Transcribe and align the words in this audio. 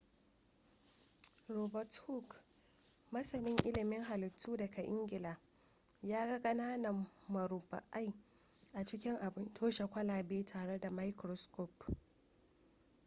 robert 1.55 1.91
hooke 2.05 2.35
masanin 3.15 3.59
ilimin 3.71 4.03
halittu 4.07 4.57
daga 4.57 4.81
ingila 4.83 5.37
ya 6.01 6.27
ga 6.27 6.39
ƙananan 6.41 7.07
murabba'ai 7.27 8.13
a 8.73 8.83
cikin 8.85 9.17
abin 9.21 9.53
toshe 9.53 9.85
kwalaba 9.87 10.45
tare 10.45 10.79
da 10.79 10.89
microscope 10.91 11.85